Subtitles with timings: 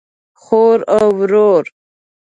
[0.43, 1.65] خور او ورور